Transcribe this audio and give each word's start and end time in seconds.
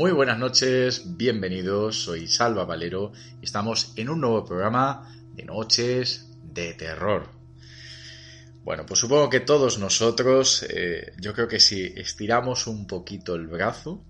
Muy 0.00 0.12
buenas 0.12 0.38
noches, 0.38 1.18
bienvenidos, 1.18 2.04
soy 2.04 2.26
Salva 2.26 2.64
Valero 2.64 3.12
y 3.42 3.44
estamos 3.44 3.92
en 3.96 4.08
un 4.08 4.22
nuevo 4.22 4.46
programa 4.46 5.14
de 5.34 5.44
Noches 5.44 6.38
de 6.42 6.72
Terror. 6.72 7.28
Bueno, 8.64 8.86
pues 8.86 8.98
supongo 8.98 9.28
que 9.28 9.40
todos 9.40 9.78
nosotros, 9.78 10.64
eh, 10.70 11.12
yo 11.20 11.34
creo 11.34 11.48
que 11.48 11.60
si 11.60 11.84
estiramos 11.84 12.66
un 12.66 12.86
poquito 12.86 13.34
el 13.34 13.46
brazo, 13.46 14.02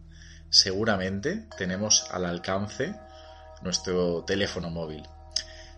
seguramente 0.49 1.49
tenemos 1.59 2.07
al 2.13 2.25
alcance 2.25 2.95
nuestro 3.65 4.23
teléfono 4.25 4.71
móvil. 4.71 5.03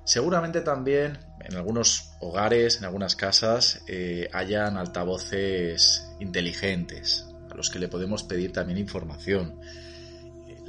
Seguramente 0.04 0.60
también 0.60 1.20
en 1.40 1.56
algunos 1.56 2.10
hogares, 2.20 2.76
en 2.76 2.84
algunas 2.84 3.16
casas, 3.16 3.82
eh, 3.88 4.28
hayan 4.34 4.76
altavoces 4.76 6.06
inteligentes 6.20 7.26
a 7.50 7.54
los 7.54 7.70
que 7.70 7.78
le 7.78 7.88
podemos 7.88 8.24
pedir 8.24 8.52
también 8.52 8.78
información. 8.78 9.58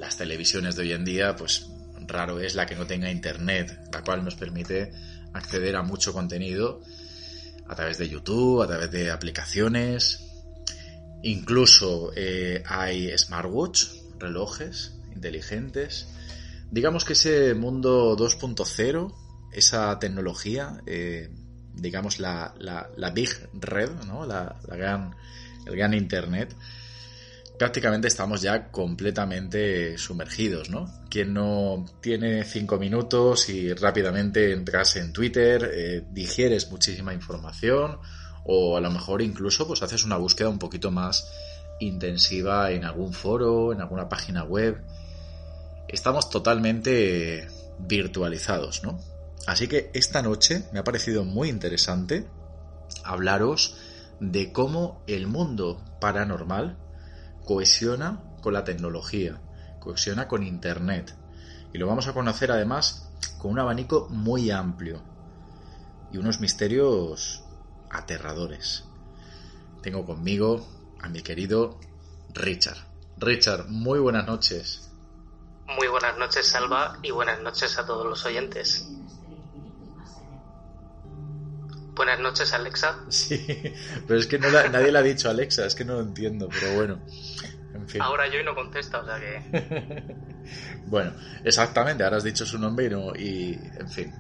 Las 0.04 0.18
televisiones 0.18 0.76
de 0.76 0.82
hoy 0.82 0.92
en 0.92 1.06
día, 1.06 1.34
pues 1.34 1.70
raro 2.06 2.42
es 2.42 2.56
la 2.56 2.66
que 2.66 2.76
no 2.76 2.86
tenga 2.86 3.10
internet, 3.10 3.88
la 3.94 4.04
cual 4.04 4.26
nos 4.26 4.36
permite 4.36 4.92
acceder 5.32 5.78
a 5.78 5.82
mucho 5.82 6.12
contenido 6.12 6.82
a 7.70 7.74
través 7.74 8.00
de 8.00 8.10
YouTube, 8.10 8.62
a 8.62 8.68
través 8.68 8.92
de 8.92 9.12
aplicaciones. 9.12 10.20
Incluso 11.24 12.12
eh, 12.18 12.62
hay 12.66 13.18
smartwatch, 13.18 13.86
relojes 14.20 14.94
inteligentes. 15.16 16.10
Digamos 16.70 17.06
que 17.06 17.14
ese 17.14 17.54
mundo 17.54 18.18
2.0, 18.18 19.16
esa 19.54 20.00
tecnología, 20.00 20.82
eh, 20.86 21.30
digamos 21.76 22.20
la, 22.20 22.54
la, 22.60 23.10
Big 23.12 23.30
Red, 23.54 23.92
¿no? 24.06 24.26
la, 24.26 24.60
la 24.68 24.76
gran, 24.76 25.16
el 25.66 25.78
gran 25.78 25.94
Internet, 25.94 26.54
prácticamente 27.58 28.08
estamos 28.08 28.42
ya 28.42 28.72
completamente 28.72 29.98
sumergidos, 29.98 30.70
¿no? 30.70 30.92
Quien 31.10 31.34
no 31.34 31.86
tiene 32.02 32.44
cinco 32.44 32.78
minutos 32.78 33.50
y 33.50 33.74
rápidamente 33.74 34.52
entras 34.52 34.96
en 34.96 35.14
Twitter, 35.14 35.70
eh, 35.74 36.04
digieres 36.12 36.70
muchísima 36.72 37.14
información 37.14 38.00
o 38.46 38.76
a 38.76 38.82
lo 38.82 38.92
mejor 38.92 39.22
incluso 39.22 39.68
pues 39.68 39.82
haces 39.84 40.04
una 40.04 40.18
búsqueda 40.18 40.50
un 40.50 40.60
poquito 40.60 40.92
más 40.92 41.32
intensiva 41.80 42.72
en 42.72 42.86
algún 42.86 43.14
foro, 43.14 43.72
en 43.72 43.82
alguna 43.82 44.10
página 44.10 44.44
web. 44.44 44.82
Estamos 45.88 46.30
totalmente 46.30 47.48
virtualizados, 47.80 48.84
¿no? 48.84 49.00
Así 49.46 49.68
que 49.68 49.92
esta 49.94 50.22
noche 50.22 50.64
me 50.72 50.80
ha 50.80 50.84
parecido 50.84 51.26
muy 51.26 51.50
interesante 51.50 52.26
hablaros 53.04 53.78
de 54.20 54.52
cómo 54.52 55.04
el 55.08 55.28
mundo 55.28 55.84
paranormal 56.00 56.78
cohesiona 57.46 58.22
con 58.42 58.54
la 58.54 58.64
tecnología, 58.64 59.40
cohesiona 59.80 60.28
con 60.28 60.44
Internet. 60.44 61.16
Y 61.74 61.78
lo 61.78 61.88
vamos 61.88 62.08
a 62.08 62.14
conocer 62.14 62.52
además 62.52 63.12
con 63.40 63.52
un 63.52 63.60
abanico 63.60 64.08
muy 64.10 64.52
amplio 64.52 65.02
y 66.12 66.18
unos 66.18 66.40
misterios 66.40 67.44
aterradores. 67.90 68.86
Tengo 69.82 70.06
conmigo 70.06 70.66
a 71.02 71.10
mi 71.10 71.22
querido 71.22 71.80
Richard. 72.34 72.78
Richard, 73.18 73.68
muy 73.68 74.00
buenas 74.00 74.26
noches. 74.26 74.92
Muy 75.66 75.88
buenas 75.88 76.18
noches, 76.18 76.48
Salva, 76.48 77.00
y 77.02 77.12
buenas 77.12 77.42
noches 77.42 77.78
a 77.78 77.86
todos 77.86 78.06
los 78.06 78.26
oyentes. 78.26 78.88
Buenas 81.96 82.20
noches, 82.20 82.52
Alexa. 82.54 82.98
Sí, 83.10 83.46
pero 84.08 84.20
es 84.20 84.26
que 84.26 84.40
no 84.40 84.50
la, 84.50 84.68
nadie 84.70 84.92
le 84.92 85.00
ha 85.00 85.04
dicho 85.04 85.30
Alexa, 85.30 85.66
es 85.66 85.76
que 85.76 85.86
no 85.86 85.94
lo 85.94 86.02
entiendo, 86.02 86.50
pero 86.50 86.74
bueno. 86.76 87.00
En 87.74 87.88
fin. 87.88 88.02
Ahora 88.02 88.28
yo 88.28 88.40
y 88.40 88.44
no 88.44 88.56
contesta, 88.56 89.00
o 89.00 89.06
sea 89.06 89.20
que. 89.20 90.16
bueno, 90.88 91.14
exactamente, 91.44 92.04
ahora 92.04 92.18
has 92.18 92.24
dicho 92.24 92.46
su 92.46 92.58
nombre 92.58 92.86
y, 92.86 92.90
no, 92.90 93.16
y 93.16 93.60
en 93.80 93.90
fin. 93.90 94.14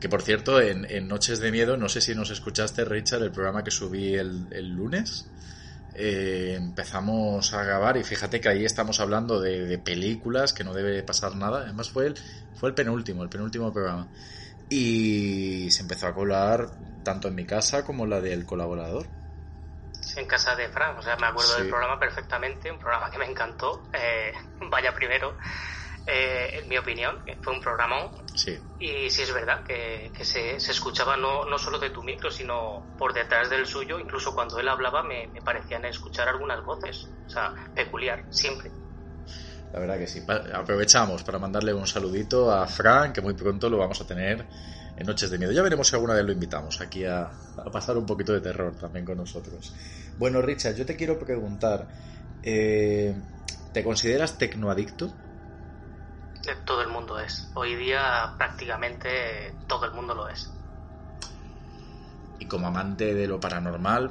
Que 0.00 0.08
por 0.08 0.22
cierto, 0.22 0.60
en, 0.60 0.86
en, 0.90 1.08
Noches 1.08 1.40
de 1.40 1.50
Miedo, 1.50 1.76
no 1.76 1.88
sé 1.88 2.00
si 2.00 2.14
nos 2.14 2.30
escuchaste, 2.30 2.84
Richard, 2.84 3.22
el 3.22 3.32
programa 3.32 3.64
que 3.64 3.70
subí 3.70 4.14
el, 4.14 4.46
el 4.50 4.70
lunes. 4.70 5.28
Eh, 5.94 6.54
empezamos 6.56 7.52
a 7.54 7.64
grabar 7.64 7.96
y 7.96 8.04
fíjate 8.04 8.40
que 8.40 8.48
ahí 8.48 8.64
estamos 8.64 9.00
hablando 9.00 9.40
de, 9.40 9.66
de, 9.66 9.78
películas, 9.78 10.52
que 10.52 10.62
no 10.62 10.72
debe 10.72 11.02
pasar 11.02 11.34
nada. 11.34 11.62
Además, 11.62 11.90
fue 11.90 12.06
el, 12.06 12.14
fue 12.54 12.68
el 12.68 12.74
penúltimo, 12.74 13.22
el 13.22 13.28
penúltimo 13.28 13.72
programa. 13.72 14.06
Y 14.68 15.70
se 15.70 15.82
empezó 15.82 16.08
a 16.08 16.14
colar 16.14 16.70
tanto 17.02 17.28
en 17.28 17.34
mi 17.34 17.46
casa 17.46 17.84
como 17.84 18.06
la 18.06 18.20
del 18.20 18.44
colaborador. 18.44 19.06
Sí, 20.00 20.20
en 20.20 20.26
casa 20.26 20.54
de 20.56 20.68
Fran, 20.68 20.96
o 20.96 21.02
sea, 21.02 21.16
me 21.16 21.26
acuerdo 21.26 21.54
sí. 21.54 21.60
del 21.60 21.70
programa 21.70 21.98
perfectamente, 21.98 22.70
un 22.70 22.78
programa 22.78 23.10
que 23.10 23.18
me 23.18 23.26
encantó. 23.26 23.88
Eh, 23.92 24.32
vaya 24.70 24.94
primero, 24.94 25.36
eh, 26.06 26.60
en 26.60 26.68
mi 26.68 26.76
opinión, 26.76 27.18
fue 27.42 27.54
un 27.54 27.60
programón. 27.60 28.10
Sí. 28.34 28.58
Y 28.78 29.10
sí 29.10 29.22
es 29.22 29.32
verdad 29.32 29.64
que, 29.64 30.12
que 30.16 30.24
se, 30.24 30.60
se, 30.60 30.70
escuchaba 30.70 31.16
no, 31.16 31.44
no 31.46 31.58
solo 31.58 31.78
de 31.78 31.90
tu 31.90 32.02
micro, 32.02 32.30
sino 32.30 32.94
por 32.96 33.12
detrás 33.12 33.50
del 33.50 33.66
suyo. 33.66 33.98
Incluso 33.98 34.34
cuando 34.34 34.58
él 34.60 34.68
hablaba 34.68 35.02
me, 35.02 35.28
me 35.28 35.40
parecían 35.42 35.84
escuchar 35.84 36.28
algunas 36.28 36.64
voces. 36.64 37.10
O 37.26 37.28
sea, 37.28 37.52
peculiar, 37.74 38.24
siempre. 38.30 38.70
La 39.72 39.80
verdad 39.80 39.98
que 39.98 40.06
sí. 40.06 40.24
Aprovechamos 40.54 41.22
para 41.22 41.38
mandarle 41.38 41.74
un 41.74 41.86
saludito 41.86 42.50
a 42.50 42.66
Fran, 42.66 43.12
que 43.12 43.20
muy 43.20 43.34
pronto 43.34 43.68
lo 43.68 43.78
vamos 43.78 44.00
a 44.00 44.06
tener 44.06 44.46
en 44.96 45.06
Noches 45.06 45.30
de 45.30 45.38
Miedo. 45.38 45.52
Ya 45.52 45.62
veremos 45.62 45.88
si 45.88 45.94
alguna 45.94 46.14
vez 46.14 46.24
lo 46.24 46.32
invitamos 46.32 46.80
aquí 46.80 47.04
a, 47.04 47.22
a 47.24 47.70
pasar 47.70 47.96
un 47.96 48.06
poquito 48.06 48.32
de 48.32 48.40
terror 48.40 48.74
también 48.76 49.04
con 49.04 49.18
nosotros. 49.18 49.74
Bueno, 50.18 50.42
Richard, 50.42 50.74
yo 50.74 50.84
te 50.84 50.96
quiero 50.96 51.18
preguntar, 51.18 51.86
eh, 52.42 53.14
¿te 53.72 53.84
consideras 53.84 54.38
tecnoadicto? 54.38 55.12
Todo 56.64 56.82
el 56.82 56.88
mundo 56.88 57.18
es. 57.20 57.50
Hoy 57.54 57.76
día 57.76 58.34
prácticamente 58.36 59.54
todo 59.66 59.84
el 59.84 59.92
mundo 59.92 60.14
lo 60.14 60.28
es. 60.28 60.50
Y 62.38 62.46
como 62.46 62.66
amante 62.68 63.14
de 63.14 63.26
lo 63.26 63.38
paranormal, 63.38 64.10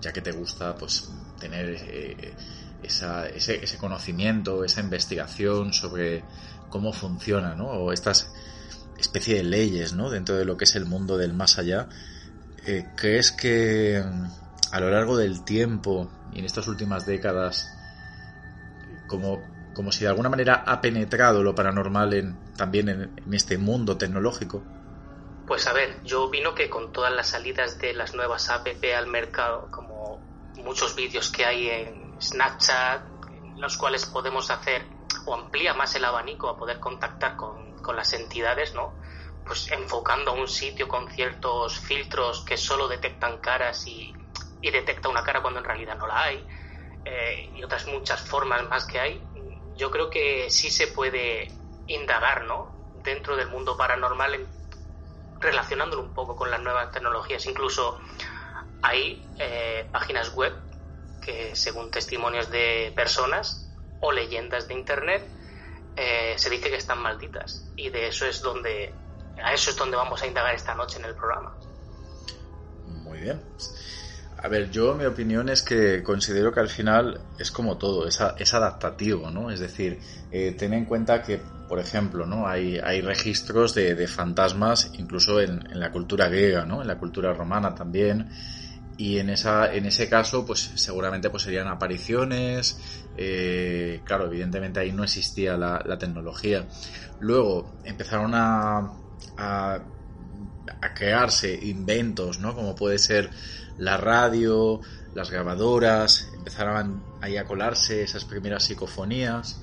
ya 0.00 0.12
que 0.12 0.22
te 0.22 0.32
gusta 0.32 0.74
pues 0.74 1.08
tener 1.38 1.76
eh, 1.78 2.34
esa, 2.82 3.28
ese, 3.28 3.62
ese, 3.62 3.78
conocimiento, 3.78 4.64
esa 4.64 4.80
investigación 4.80 5.72
sobre 5.72 6.24
cómo 6.68 6.92
funciona, 6.92 7.54
¿no? 7.54 7.66
O 7.66 7.92
estas 7.92 8.32
especie 8.98 9.36
de 9.36 9.44
leyes, 9.44 9.92
¿no? 9.92 10.10
Dentro 10.10 10.36
de 10.36 10.44
lo 10.44 10.56
que 10.56 10.64
es 10.64 10.76
el 10.76 10.86
mundo 10.86 11.16
del 11.16 11.34
más 11.34 11.58
allá. 11.58 11.88
Eh, 12.66 12.86
¿Crees 12.96 13.32
que 13.32 14.02
a 14.72 14.80
lo 14.80 14.90
largo 14.90 15.16
del 15.16 15.44
tiempo 15.44 16.10
y 16.32 16.38
en 16.38 16.46
estas 16.46 16.66
últimas 16.66 17.04
décadas, 17.04 17.70
como, 19.06 19.42
como 19.74 19.92
si 19.92 20.04
de 20.04 20.08
alguna 20.08 20.30
manera 20.30 20.64
ha 20.66 20.80
penetrado 20.80 21.42
lo 21.42 21.54
paranormal 21.54 22.14
en, 22.14 22.54
también 22.56 22.88
en, 22.88 23.34
este 23.34 23.58
mundo 23.58 23.98
tecnológico. 23.98 24.62
Pues 25.46 25.66
a 25.66 25.74
ver, 25.74 26.02
yo 26.04 26.24
opino 26.24 26.54
que 26.54 26.70
con 26.70 26.92
todas 26.92 27.12
las 27.12 27.28
salidas 27.28 27.78
de 27.78 27.92
las 27.92 28.14
nuevas 28.14 28.48
app 28.48 28.66
al 28.96 29.06
mercado, 29.08 29.68
como 29.70 30.20
muchos 30.64 30.96
vídeos 30.96 31.30
que 31.30 31.44
hay 31.44 31.68
en 31.68 32.11
Snapchat, 32.22 33.02
en 33.54 33.60
los 33.60 33.76
cuales 33.76 34.06
podemos 34.06 34.50
hacer 34.50 34.86
o 35.26 35.34
amplía 35.34 35.74
más 35.74 35.94
el 35.94 36.04
abanico 36.04 36.48
a 36.48 36.56
poder 36.56 36.80
contactar 36.80 37.36
con, 37.36 37.74
con 37.76 37.96
las 37.96 38.12
entidades, 38.14 38.74
¿no? 38.74 38.98
Pues 39.44 39.70
enfocando 39.72 40.30
a 40.30 40.34
un 40.34 40.48
sitio 40.48 40.88
con 40.88 41.08
ciertos 41.10 41.78
filtros 41.78 42.44
que 42.44 42.56
solo 42.56 42.88
detectan 42.88 43.38
caras 43.38 43.86
y, 43.86 44.12
y 44.60 44.70
detecta 44.70 45.08
una 45.08 45.22
cara 45.22 45.42
cuando 45.42 45.60
en 45.60 45.66
realidad 45.66 45.96
no 45.96 46.06
la 46.06 46.22
hay, 46.22 46.46
eh, 47.04 47.50
y 47.54 47.62
otras 47.64 47.86
muchas 47.88 48.20
formas 48.20 48.62
más 48.68 48.86
que 48.86 49.00
hay, 49.00 49.22
yo 49.76 49.90
creo 49.90 50.08
que 50.08 50.48
sí 50.50 50.70
se 50.70 50.88
puede 50.88 51.48
indagar, 51.86 52.44
¿no? 52.44 52.72
Dentro 53.02 53.36
del 53.36 53.48
mundo 53.48 53.76
paranormal, 53.76 54.46
relacionándolo 55.40 56.02
un 56.02 56.14
poco 56.14 56.36
con 56.36 56.50
las 56.50 56.60
nuevas 56.60 56.92
tecnologías. 56.92 57.44
Incluso 57.46 57.98
hay 58.82 59.28
eh, 59.38 59.88
páginas 59.90 60.32
web 60.34 60.52
según 61.54 61.90
testimonios 61.90 62.50
de 62.50 62.92
personas 62.94 63.68
o 64.00 64.12
leyendas 64.12 64.68
de 64.68 64.74
internet, 64.74 65.22
eh, 65.96 66.34
se 66.36 66.50
dice 66.50 66.70
que 66.70 66.76
están 66.76 67.00
malditas. 67.00 67.70
Y 67.76 67.90
de 67.90 68.08
eso 68.08 68.26
es 68.26 68.40
donde, 68.42 68.94
a 69.42 69.52
eso 69.52 69.70
es 69.70 69.76
donde 69.76 69.96
vamos 69.96 70.22
a 70.22 70.26
indagar 70.26 70.54
esta 70.54 70.74
noche 70.74 70.98
en 70.98 71.04
el 71.06 71.14
programa. 71.14 71.56
Muy 72.86 73.20
bien. 73.20 73.40
A 74.38 74.48
ver, 74.48 74.70
yo 74.70 74.94
mi 74.94 75.04
opinión 75.04 75.48
es 75.48 75.62
que 75.62 76.02
considero 76.02 76.52
que 76.52 76.58
al 76.58 76.68
final 76.68 77.20
es 77.38 77.52
como 77.52 77.78
todo, 77.78 78.08
es, 78.08 78.18
es 78.38 78.54
adaptativo, 78.54 79.30
¿no? 79.30 79.52
Es 79.52 79.60
decir, 79.60 80.00
eh, 80.32 80.56
ten 80.58 80.72
en 80.72 80.84
cuenta 80.84 81.22
que, 81.22 81.40
por 81.68 81.78
ejemplo, 81.78 82.26
¿no? 82.26 82.48
Hay, 82.48 82.76
hay 82.78 83.02
registros 83.02 83.72
de, 83.72 83.94
de 83.94 84.08
fantasmas 84.08 84.90
incluso 84.94 85.40
en, 85.40 85.64
en, 85.70 85.78
la 85.78 85.92
cultura 85.92 86.28
griega, 86.28 86.64
¿no? 86.64 86.82
En 86.82 86.88
la 86.88 86.98
cultura 86.98 87.32
romana 87.32 87.72
también. 87.72 88.30
Y 88.96 89.18
en, 89.18 89.30
esa, 89.30 89.72
en 89.72 89.86
ese 89.86 90.08
caso, 90.08 90.44
pues 90.44 90.70
seguramente 90.74 91.30
pues, 91.30 91.44
serían 91.44 91.68
apariciones. 91.68 93.04
Eh, 93.16 94.00
claro, 94.04 94.26
evidentemente 94.26 94.80
ahí 94.80 94.92
no 94.92 95.04
existía 95.04 95.56
la, 95.56 95.98
tecnología. 95.98 96.68
Luego 97.20 97.74
empezaron 97.84 98.34
a, 98.34 98.92
a, 99.36 99.84
a 100.80 100.94
crearse 100.94 101.58
inventos, 101.62 102.38
¿no? 102.38 102.54
Como 102.54 102.74
puede 102.74 102.98
ser 102.98 103.30
la 103.78 103.96
radio, 103.96 104.80
las 105.14 105.30
grabadoras, 105.30 106.28
empezaron 106.34 107.02
ahí 107.20 107.36
a 107.36 107.44
colarse 107.44 108.02
esas 108.02 108.24
primeras 108.24 108.64
psicofonías. 108.64 109.60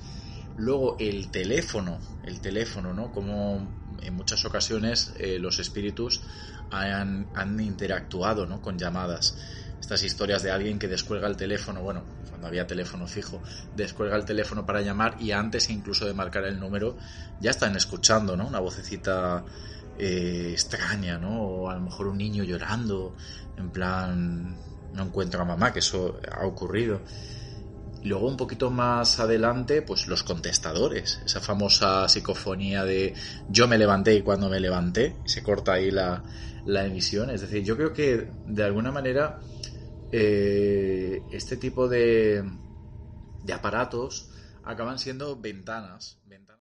Luego 0.56 0.96
el 0.98 1.30
teléfono, 1.30 1.98
el 2.24 2.40
teléfono, 2.40 2.92
¿no? 2.92 3.12
Como 3.12 3.68
en 4.02 4.14
muchas 4.14 4.44
ocasiones 4.44 5.14
eh, 5.18 5.38
los 5.38 5.58
espíritus 5.58 6.22
han, 6.70 7.28
han 7.34 7.60
interactuado, 7.60 8.46
¿no? 8.46 8.60
Con 8.60 8.78
llamadas. 8.78 9.36
Estas 9.80 10.02
historias 10.02 10.42
de 10.42 10.50
alguien 10.50 10.78
que 10.78 10.88
descuelga 10.88 11.26
el 11.26 11.36
teléfono, 11.36 11.82
bueno, 11.82 12.04
cuando 12.28 12.46
había 12.46 12.66
teléfono 12.66 13.06
fijo, 13.06 13.42
descuelga 13.74 14.16
el 14.16 14.24
teléfono 14.24 14.64
para 14.64 14.82
llamar 14.82 15.16
y 15.20 15.32
antes 15.32 15.68
incluso 15.70 16.06
de 16.06 16.14
marcar 16.14 16.44
el 16.44 16.60
número 16.60 16.96
ya 17.40 17.50
están 17.50 17.76
escuchando, 17.76 18.36
¿no? 18.36 18.46
Una 18.46 18.60
vocecita 18.60 19.44
eh, 19.98 20.50
extraña, 20.52 21.18
¿no? 21.18 21.42
O 21.42 21.70
a 21.70 21.74
lo 21.74 21.80
mejor 21.80 22.06
un 22.06 22.18
niño 22.18 22.44
llorando, 22.44 23.16
en 23.56 23.70
plan, 23.70 24.56
no 24.92 25.02
encuentro 25.02 25.42
a 25.42 25.44
mamá, 25.44 25.72
que 25.72 25.80
eso 25.80 26.18
ha 26.30 26.46
ocurrido. 26.46 27.02
Luego 28.02 28.28
un 28.28 28.36
poquito 28.36 28.70
más 28.70 29.20
adelante, 29.20 29.82
pues 29.82 30.06
los 30.06 30.22
contestadores, 30.22 31.20
esa 31.24 31.40
famosa 31.40 32.08
psicofonía 32.08 32.84
de 32.84 33.14
yo 33.48 33.68
me 33.68 33.76
levanté 33.76 34.14
y 34.14 34.22
cuando 34.22 34.48
me 34.48 34.58
levanté, 34.58 35.16
se 35.24 35.42
corta 35.42 35.74
ahí 35.74 35.90
la, 35.90 36.22
la 36.64 36.86
emisión. 36.86 37.30
Es 37.30 37.42
decir, 37.42 37.62
yo 37.62 37.76
creo 37.76 37.92
que 37.92 38.28
de 38.46 38.64
alguna 38.64 38.90
manera 38.90 39.40
eh, 40.12 41.22
este 41.30 41.56
tipo 41.56 41.88
de, 41.88 42.42
de 43.44 43.52
aparatos 43.52 44.30
acaban 44.64 44.98
siendo 44.98 45.38
ventanas, 45.38 46.20
ventanas. 46.24 46.60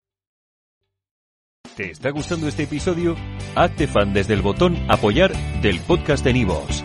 ¿Te 1.76 1.90
está 1.90 2.10
gustando 2.10 2.48
este 2.48 2.64
episodio? 2.64 3.16
Hazte 3.54 3.86
fan 3.86 4.12
desde 4.12 4.34
el 4.34 4.42
botón 4.42 4.76
apoyar 4.90 5.32
del 5.62 5.80
podcast 5.80 6.24
de 6.24 6.32
Nivos. 6.32 6.84